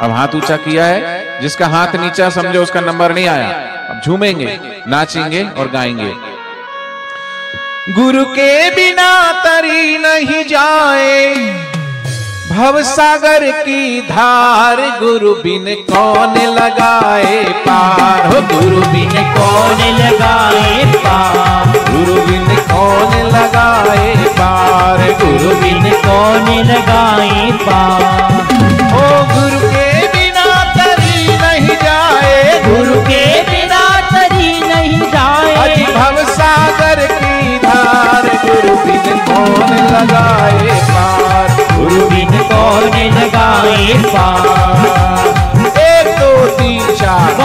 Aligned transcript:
अब 0.00 0.10
हाथ 0.10 0.28
ऊँचा 0.34 0.56
किया 0.56 0.84
है। 0.84 1.42
जिसका 1.42 1.66
हाथ 1.66 1.86
नीचा, 1.86 2.30
समझो 2.30 2.62
उसका 2.62 2.80
नंबर 2.80 3.12
नहीं 3.12 3.28
आया। 3.28 3.75
अब 3.90 4.00
झूमेंगे 4.04 4.58
नाचेंगे 4.88 5.42
और 5.58 5.68
गाएँगे। 5.70 6.12
गुरु 7.94 8.24
के 8.24 8.70
बिना 8.70 9.10
तरी 9.44 9.98
नहीं 9.98 10.44
जाए 10.44 11.34
भव 12.52 12.82
सागर 12.82 13.50
की 13.62 14.00
धार 14.00 14.80
गुरु 15.00 15.34
बिन 15.34 15.64
कौन 15.90 16.34
लगाए 16.58 17.42
पार? 17.66 18.26
हो 18.26 18.40
गुरु 18.52 18.80
बिन 18.92 19.10
कौन 19.10 19.80
लगाए 20.00 20.84
पार? 20.96 21.66
गुरु 21.90 22.14
बिन 22.26 22.46
कौन 22.70 23.14
लगाए 23.34 24.14
पार? 24.38 24.98
गुरु 25.22 25.54
बिन 25.62 25.90
कौन 26.06 26.48
लगाए 26.70 27.50
पार? 27.62 28.02
ओ 28.94 29.06
गुरु 29.34 29.55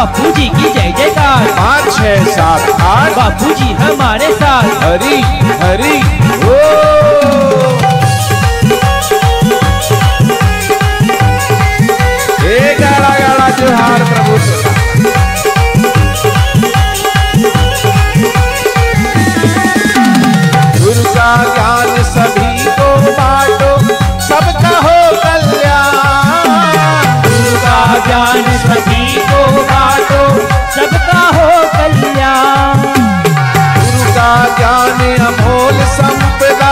बापू 0.01 0.31
जी 0.31 0.49
की 0.49 0.73
जय 0.73 0.93
जयकार। 0.97 1.47
पाँच 1.47 1.95
छह 1.95 2.23
सात 2.23 2.81
आठ। 2.81 3.11
बापू 3.11 3.53
जी 3.53 3.73
हमारे 3.73 4.31
साथ। 4.31 4.63
हरी 4.63 5.21
हरी 5.65 6.47
ओ। 6.47 6.51
जोहार 13.51 14.03
प्रभु। 14.03 14.31
गुरु 20.83 21.03
का 21.03 21.53
ज्ञान 21.53 22.03
सभी 22.03 22.65
को 22.65 23.11
बांटो 23.11 23.95
सबका 24.21 24.77
हो 24.77 25.15
कल्याण। 25.15 27.21
गुरु 27.21 27.57
का 27.57 28.03
ज्ञान 28.07 28.43
ज्ञान 34.57 34.99
अमोल 35.27 35.83
संपदा 35.97 36.71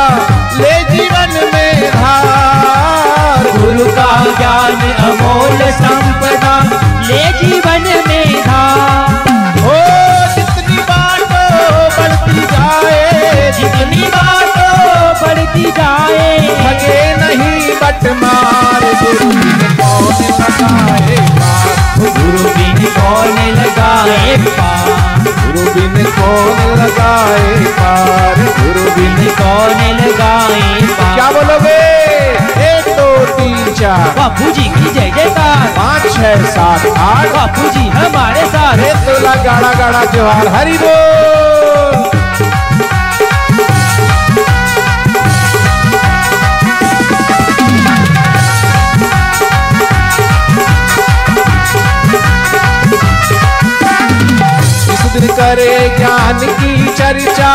बिन 28.95 29.27
कौन 29.39 29.97
लगाए 29.97 30.61
क्या 31.15 31.31
बोलोगे? 31.31 31.77
एक 32.69 32.87
दो 32.97 33.25
तीन 33.35 33.73
चार। 33.73 34.07
बापू 34.17 34.51
जी 34.51 34.63
की 34.63 34.93
जय 34.93 35.11
जयकार। 35.15 35.67
पाँच 35.67 36.13
छह 36.13 36.45
सात 36.45 36.85
आठ। 36.97 37.27
बापू 37.27 37.69
जी 37.69 37.87
हमारे 37.89 38.45
साथ। 38.45 38.77
तोला 39.05 39.35
गाड़ा 39.43 39.73
गाड़ा 39.73 40.05
त्योहार। 40.05 40.47
हरी 40.47 40.77
बोल। 40.77 41.48
करे 55.39 55.73
ज्ञान 55.97 56.39
की 56.59 56.71
चर्चा 56.97 57.51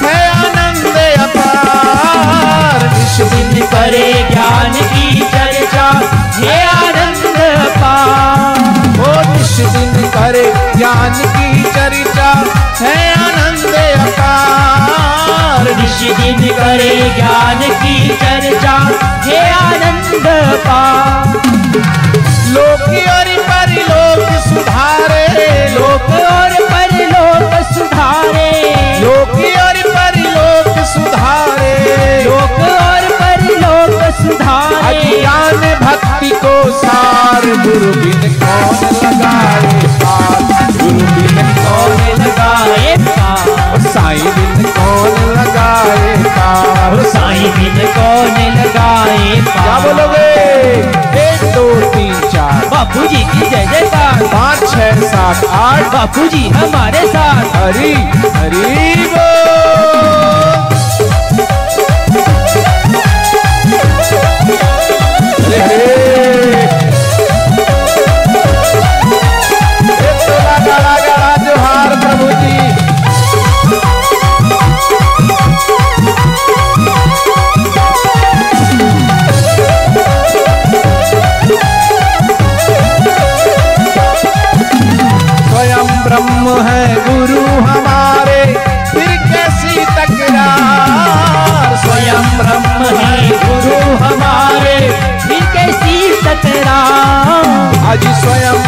है 0.00 0.18
आनंद 0.32 0.96
अपार। 1.24 2.82
दिन 3.32 3.54
करे 3.72 4.06
ज्ञान 4.30 4.74
की 4.92 5.20
चर्चा 5.32 5.86
है 6.36 6.56
आनंद 6.66 7.36
पार 7.78 8.56
ओ 9.00 9.12
दिन 9.74 9.96
करे 10.16 10.44
ज्ञान 10.76 11.14
की 11.36 11.62
चर्चा 11.76 12.30
है 12.80 12.96
आनंद 13.16 13.74
अपार। 14.06 15.72
दिन 15.74 16.48
करे 16.58 16.92
ज्ञान 17.16 17.60
की 17.82 17.96
चर्चा 18.22 18.76
है 19.26 19.42
आनंद 19.52 20.26
पार 20.66 21.42
लोक 22.54 22.88
और 23.12 23.28
परलोक 23.48 24.28
सुधारे, 24.42 25.26
लोक 25.74 26.10
और 26.22 26.52
लोक 29.04 29.34
और 29.62 29.80
परलोक 29.86 30.78
सुधारे। 30.86 32.24
लोक 32.24 32.60
और 32.60 33.08
परलोक 33.18 34.00
सुधारे। 34.14 34.73
बापू 52.94 53.06
जी 53.08 53.22
की 53.24 53.48
जय 53.50 53.64
जयकार 53.66 54.22
पाँच 54.32 54.60
छह 54.70 55.00
सात 55.10 55.44
आठ। 55.60 55.92
बापू 55.92 56.26
जी 56.28 56.48
हमारे 56.48 57.06
साथ। 57.06 57.56
हरी 57.56 57.92
हरी 58.36 59.06
बोल। 59.14 59.54
आज 97.89 98.05
स्वयं 98.21 98.62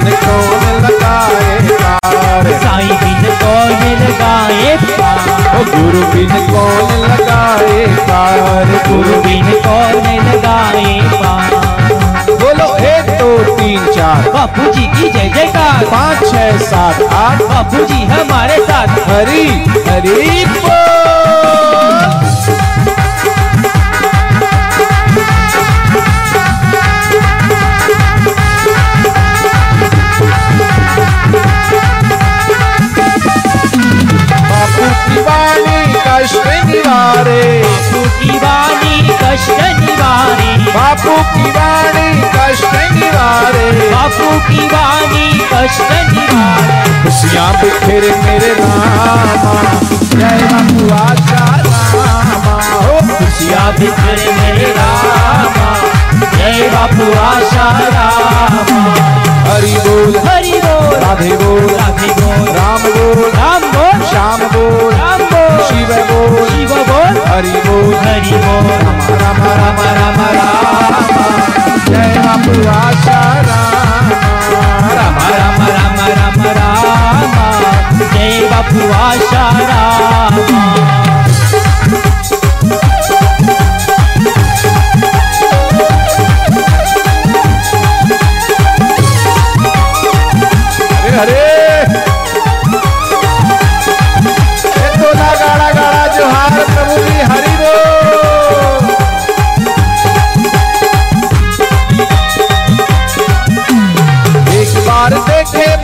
कौन 0.00 0.84
लगाए 0.84 1.58
साईं 2.62 2.88
बिन 2.88 3.24
कौन 3.42 3.80
लगाए 4.02 4.76
गुरु 5.72 6.00
बिन 6.00 6.28
कौन 6.28 7.02
गुरु 8.88 9.20
बिन 9.22 9.46
कौन 9.52 10.08
लगाए 10.28 11.00
पार 11.12 11.54
बोलो 12.30 12.76
एक 12.76 13.10
दो 13.18 13.56
तीन 13.56 13.86
चार। 13.86 14.30
बापू 14.30 14.72
जी 14.72 14.86
की 14.86 15.08
जय 15.10 15.28
जयकार। 15.34 15.84
पाँच 15.84 16.30
छह 16.30 16.58
सात 16.58 17.02
आठ। 17.02 17.42
बापू 17.42 17.84
जी 17.84 18.04
हमारे 18.04 18.58
साथ। 18.58 18.88
हरी 19.08 19.48
हरी 19.90 20.44
बोल। 20.44 20.81
की 41.22 41.50
वाणी 41.50 42.22
कष्ट 42.34 42.74
निवारे। 42.92 43.90
बापू 43.90 44.28
की 44.48 44.66
वाणी 44.66 45.26
कष्ट 45.52 45.92
निवारे। 46.12 47.02
खुशियाँ 47.02 47.52
बिखेरे 47.52 48.10
मेरे 48.10 48.54
रामा। 48.54 49.54
जय 50.12 50.48
बापू 50.52 50.94
आशा 50.94 51.44
रामा। 51.56 52.54
हो 52.74 52.94
खुशियाँ 53.16 53.72
बिखरे 53.72 54.32
मेरे 54.32 54.74
रामा। 54.78 55.74
जय 56.36 56.70
बापू 56.74 57.06
आशा 57.20 57.66
रामा। 57.88 58.80
हरि 59.52 59.74
बोल 59.74 60.20
हरि 60.28 60.60
बोल 60.64 60.94
राधे 60.94 61.36
बोल। 61.36 61.91
हरि 67.28 67.52
बोल 67.66 67.94
हरि 67.94 68.36
बोल 68.44 68.66
राम 69.22 69.40
राम 69.42 69.80
राम 69.98 70.20
राम। 70.36 70.94
जय 71.88 72.22
बापू, 72.26 72.54
आशा, 72.68 73.18
राम। 73.40 74.10
राम 74.96 75.18
राम 75.32 75.66
राम 75.68 76.00
राम 76.10 76.46
राम। 76.58 77.98
जय 78.14 78.48
बापू, 78.52 78.92
आशा। 79.02 79.51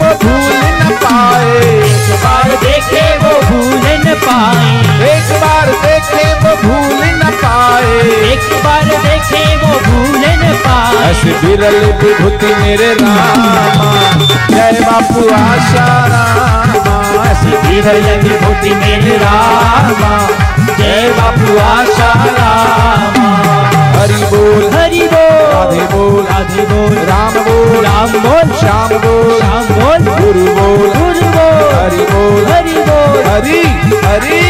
वो 0.09 0.15
भूल 0.15 0.61
न 0.81 0.91
पाए। 1.05 1.51
एक 1.79 2.11
बार 2.25 2.51
देखे 2.65 3.19
वो 3.19 3.41
भूल 3.41 3.87
न 4.07 4.15
पाए 4.15 4.79
एक 5.09 5.41
बार 5.41 5.67
देखे 5.71 6.35
वो 6.35 6.57
भूल 6.63 7.05
न 7.05 7.31
पाए 7.35 7.99
एक 8.33 8.65
बार 8.65 8.85
देखे 8.85 9.57
वो 9.57 9.81
भूल 9.81 10.25
न 10.27 10.55
पाए 10.67 11.11
ऐसे 11.11 11.47
विरल 11.47 11.93
विभूति 11.93 12.55
मेरे 12.55 12.95
रामा। 12.95 13.93
जय 14.51 14.81
बापू 14.81 15.21
आशा 15.35 16.07
रामा। 16.07 16.99
विरल 17.69 18.19
विभूति 18.23 18.75
मेरे 18.75 19.17
रामा। 19.17 20.29
जय 20.79 21.15
बापू 21.19 21.59
आशा 21.59 22.13
रामा। 22.25 23.29
हरि 24.01 24.15
बोल। 24.15 24.79
हरि 24.79 25.01
बोल। 25.01 25.39
राधे 25.53 25.97
बोल। 25.97 26.25
राधे 26.25 26.63
बोल। 26.63 26.99
राम 26.99 27.33
बोल। 27.33 27.87
राम 27.87 28.09
बोल। 28.09 28.57
श्याम 28.61 28.89
बोल। 28.89 29.39
श्याम 29.39 29.78
गुरु 30.29 30.45
बोल 30.57 30.91
गुरु 30.95 31.29
बोल 31.29 31.71
हरि 31.75 32.03
बोल 32.11 32.45
हरि 32.49 32.75
बोल। 32.89 33.23
हरि 33.29 33.61
हरि 34.07 34.49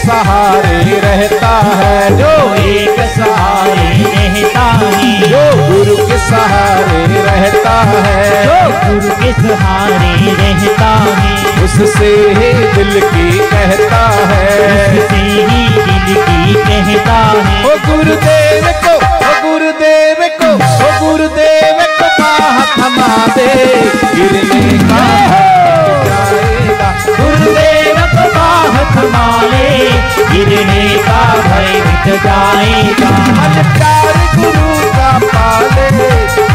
सहारे 0.00 0.69
सहारे 6.30 7.22
रहता 7.22 7.76
है। 8.06 8.44
जो 8.44 8.70
गुरु 8.78 9.14
के 9.16 9.32
सहारे 9.32 10.12
रहता 10.32 10.90
है। 11.20 11.64
उससे 11.64 12.10
ही 12.38 12.52
दिल 12.74 13.00
की 13.00 13.38
कहता 13.38 14.02
है। 14.28 14.98
उससे 14.98 15.16
ही 15.16 15.68
दिल 15.68 16.14
की 16.14 16.54
कहता 16.54 17.12
है। 17.12 17.64
ओ 17.64 17.76
गुरुदेव 17.86 18.64
को 18.84 18.94
ओ 18.94 19.32
गुरुदेव 19.42 20.16
को 20.40 20.50
ओ 20.54 20.90
गुरुदेव 21.00 21.78
को 21.98 22.08
बाह 22.22 22.56
थमा 22.76 23.26
दे। 23.34 23.54
गिरने 24.14 24.78
का 24.88 25.02
है 25.32 26.04
जाएगा। 26.04 26.90
गुरुदेव 27.08 27.96
को 27.96 28.24
बाह 28.34 28.74
थमाले 28.94 29.68
गिरने 30.30 30.98
का 31.02 31.20
भय 31.42 31.82
मिट 31.86 32.22
जाएगा। 32.22 33.10
प्यार 33.76 34.36
गुरु 34.36 34.90
का 34.90 35.18
पाले 35.24 35.59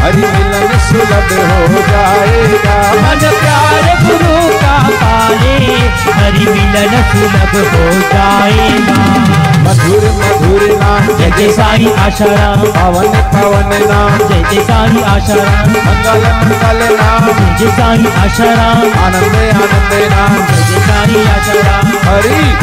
हरि 0.06 0.16
मिलन 0.16 0.72
सुलभ 0.78 1.30
हो 1.36 1.78
जाएगा। 1.86 2.74
मन 2.96 3.22
प्यार 3.38 3.86
गुरु 4.02 4.36
का 4.58 4.74
पाले 5.00 5.54
हरि 6.18 6.44
मिलन 6.46 6.92
सुलभ 7.12 7.56
हो 7.72 7.86
जाएगा। 8.12 8.98
मधुर 9.64 10.04
मधुर 10.20 10.62
नाम। 10.82 11.08
जय 11.18 11.30
जय 11.38 11.50
साई 11.52 11.90
आशाराम 12.04 12.62
पवन 12.76 13.18
पवन 13.34 13.74
नाम। 13.90 14.18
जय 14.28 14.44
जय 14.50 14.62
साई 14.62 15.02
आशाराम 15.14 15.74
मंगल 15.86 16.22
मंगल 16.42 16.84
नाम। 17.00 17.26
जय 17.32 17.56
जय 17.58 17.72
साई 17.72 18.06
आशाराम 18.22 18.86
आनंद 19.04 19.36
आनंद 19.56 19.98
नाम। 20.14 20.38
जय 20.46 20.64
जय 20.70 20.80
साई 20.86 21.26
आशाराम 21.34 21.92
हरि 22.08 22.34
हरि। 22.36 22.55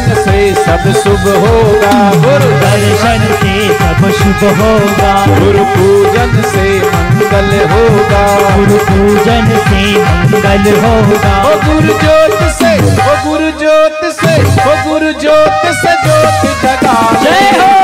दर्शन 0.00 0.22
से 0.22 0.54
सब 0.54 1.00
शुभ 1.02 1.28
होगा। 1.28 2.10
गुरु 2.10 2.50
दर्शन 2.50 3.36
से 3.42 3.68
सब 3.68 4.10
शुभ 4.10 4.60
होगा। 4.60 5.26
गुरु 5.26 5.64
पूजन 5.64 6.42
से 6.42 6.78
मंगल 6.78 7.72
होगा। 7.72 8.56
गुरु 8.56 8.78
पूजन 8.78 9.62
से 9.68 9.98
मंगल 9.98 10.80
होगा। 10.84 11.42
ओ 11.42 11.56
गुरु 11.56 11.98
ज्योत 12.00 12.52
से, 12.52 12.74
ओ 12.92 13.30
गुरु 13.30 13.58
ज्योत 13.58 14.14
से, 14.14 14.42
ओ 14.42 14.90
गुरु 14.90 15.20
ज्योत 15.20 15.74
से 15.74 15.92
ज्योत 15.92 16.56
जगा। 16.62 17.20
जय 17.22 17.58
हो। 17.60 17.80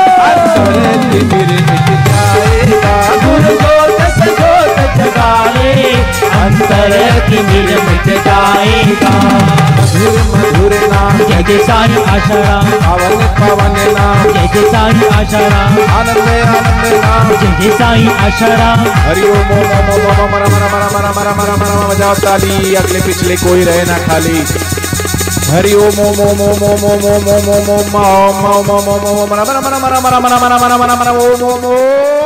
जाएगा। 2.07 3.15
गुरु 3.25 3.57
ज्योत 3.57 4.01
से 4.01 4.25
ज्योत 4.25 4.79
जगाए। 4.97 5.83
अंतर 6.41 7.25
तिमिर 7.29 7.81
मिट 7.81 8.23
जाएगा। 8.25 9.37
मधुर 9.97 10.17
मधुर 10.31 10.73
नाम 10.89 11.17
जय 11.29 11.43
जय 11.47 11.57
साई 11.67 12.01
आशाराम 12.13 12.67
पवन 12.81 13.21
पवन 13.39 13.77
नाम 13.97 14.19
जय 14.33 14.47
जय 14.53 14.65
साई 14.73 15.07
आशाराम 15.19 15.79
आनंद 15.97 16.29
आनंद 16.55 16.91
नाम 17.05 17.31
जय 17.31 17.55
जय 17.61 17.71
साई 17.77 18.07
आशाराम 18.25 18.83
हरि 19.07 19.23
ओम 19.29 19.49
ओम 19.55 19.71
ओम 19.77 19.89
ओम 19.95 20.05
ओम 20.09 20.29
मरा 20.33 20.49
मरा 20.53 20.69
मरा 20.73 20.89
मरा 20.95 21.11
मरा 21.17 21.33
मरा 21.39 21.55
मरा 21.61 21.87
बजाओ 21.93 22.13
ताली 22.25 22.75
अगले 22.83 23.01
पिछले 23.07 23.35
कोई 23.45 23.63
रहे 23.69 23.83
ना 23.91 23.97
खाली 24.05 24.45
हरि 25.49 25.73
ओम 25.87 25.99
ओम 26.05 26.21
ओम 26.27 26.45
ओम 26.49 26.63
ओम 26.69 26.85
ओम 26.91 27.07
ओम 27.07 27.27
ओम 27.27 27.59
ओम 27.65 27.97
ओम 27.97 28.69
ओम 28.69 28.69
ओम 28.75 28.89
ओम 28.89 29.01
ओम 29.01 29.19
ओम 29.23 29.35
मरा 29.35 31.11
ओम 31.25 31.43
ओम 31.49 31.69
ओम 31.73 32.16